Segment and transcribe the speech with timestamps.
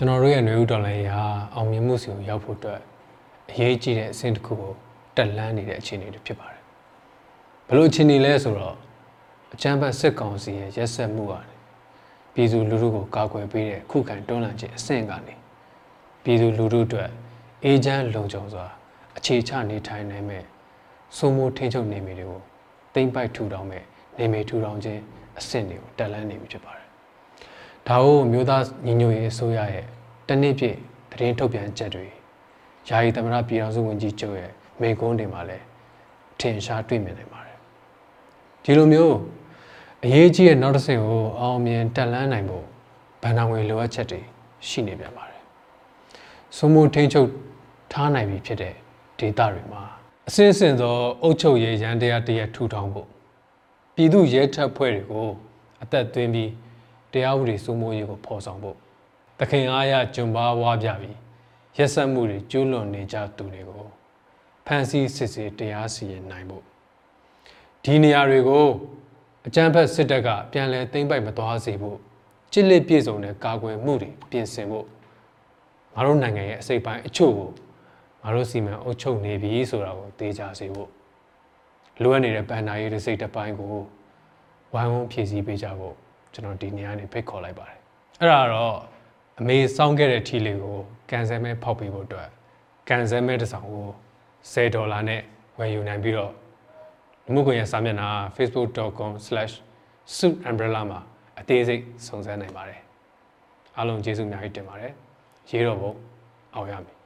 [0.00, 1.20] ကျွန်တော်တို့ရဲ့ຫນွေဥတော်လိုင်းရာ
[1.54, 2.80] အောင်မြင်မှုစီကိုရောက်ဖို့အတွက်
[3.50, 4.72] အရေးကြီးတဲ့အဆင့်တစ်ခုကို
[5.16, 6.62] တက်လှမ်းနေတဲ့အခြေအနေတွေဖြစ်ပါတယ်
[7.68, 8.76] ဘလို့အခြေအနေလဲဆိုတော့
[9.54, 11.54] အကြမ်းဖက်စစ်ကောင်စီရဲ့ရက်စက်မှုကနေ
[12.34, 15.34] ပြည်သူလူထုကိုကာကွယ်ပေးတဲ့ခုခံတွန်းလှန်ခြင်းအဆင့်ကနေ
[16.22, 17.10] ပြည်သူလူထုအတွက်
[17.64, 18.66] အေဂျင့်လုံခြုံစွာ
[19.16, 20.44] အခြေချနေထိုင်နိုင်မဲ့
[21.16, 22.40] စိုးမိုးထိန်းချုပ်နေမိတွေကို
[22.94, 23.84] တိမ့်ပိုက်ထူထောင်မဲ့
[24.18, 25.00] နေမိထူထောင်ခြင်း
[25.38, 26.87] အဆင့်တွေကိုတက်လှမ်းနေပြီဖြစ်ပါတယ်
[27.88, 29.86] ဒါကိုမျိုးသားညီညွတ်ရေးအစိုးရရဲ့
[30.28, 30.76] တနည်းပြည့်
[31.10, 32.06] သတင်းထုတ်ပြန်ချက်တွေ
[32.88, 35.64] ယာယီသမ္မတပြည်ထောင်စုဝန်ကြီးချုပ်ရဲ့မိန့်ခွန်းတွေမှာလည်း
[36.40, 37.56] ထင်ရှားတွေ့မြင်နိုင်ပါတယ်
[38.64, 39.16] ဒီလိုမျိုး
[40.04, 42.64] အရေးကြီးတဲ့နောက်တစ်ဆင့်ကိုအောင်မြင်တက်လှမ်းနိုင်ဖို့
[43.22, 44.20] ဗန်နာငွေလိုအပ်ချက်တွေ
[44.68, 45.42] ရှိနေပြန်ပါတယ်
[46.56, 47.28] စိုးမိုးထိန်းချုပ်
[47.92, 48.74] ထားနိုင်ပြီဖြစ်တဲ့
[49.18, 49.82] ဒေတာတွေမှာ
[50.28, 53.08] အစင်းစင်သောအုပ်ချုပ်ရေးရန်တရားတရက်ထူထောင်ဖို့
[53.94, 55.28] ပြည်သူရဲတပ်ဖွဲ့တွေကို
[55.82, 56.50] အသက်သွင်းပြီး
[57.12, 58.76] တရားဥပဒေစိုးမိုးရေးကိုဖော်ဆောင်ဖို့
[59.38, 61.16] တခင်အားရဂျွန်ပါဝါပြပြီး
[61.76, 63.84] ရက်စက်မှုတွေကျူးလွန်နေကြသူတွေကို
[64.66, 66.64] ဖမ်းဆီးစစ်ဆေးတရားစီရင်နိုင်ဖို့
[67.84, 68.66] ဒီနေရာတွေကို
[69.46, 71.98] အကြမ်းဖက်စစ်တပ်ကပြန်လည်သိမ်းပိုက်မသွားစေဖို့
[72.52, 74.86] ကြစ်လက်ပြည့်စုံတဲ့ကာကွယ်မှုတွေပြင်ဆင်ဖို့
[75.94, 77.50] ငါတို့နိုင်ငံရဲ့အစိပ်ပိုင်းအချို့ကို
[78.22, 80.90] ငါတို့စီမံအုပ်ချုပ်နေပြီဆိုတာကိုသိကြစေဖို့
[82.02, 83.68] လိုအပ်နေတဲ့ဗန်နာရေးတစ်စိတ်တစ်ပိုင်းကို
[84.74, 85.96] ဝိုင်းဝန်းဖြည့်ဆည်းပေးကြဖို့
[86.38, 87.78] ကျွန်တော်ဒီနေရာနေဖိတ်ခေါ်လိုက်ပါတယ်
[88.20, 88.74] အဲ့ဒါတော့
[89.40, 90.76] အမေစောင်းခဲ့တဲ့ထီလေးကို
[91.10, 92.28] ကန်ဆယ်မဲဖောက်ပေးဖို့အတွက်
[92.88, 93.86] ကန်ဆယ်မဲတစ်ဆောင်ကို
[94.52, 95.20] 10ဒေါ်လာနဲ့
[95.58, 96.32] ဝယ်ယူနိုင်ပြီးတော့
[97.24, 101.00] လူမှုကွန်ရက်စာမျက်နှာ facebook.com/suitumbrella မှာ
[101.38, 102.80] အသေးစိတ်စုံစမ်းနိုင်ပါတယ်
[103.76, 104.92] အားလုံးကျေးဇူးအများကြီးတင်ပါတယ်
[105.50, 105.96] ရေးတော့ဖို့
[106.54, 106.97] အောင်ရမယ်